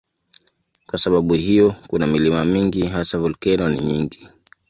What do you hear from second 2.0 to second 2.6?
milima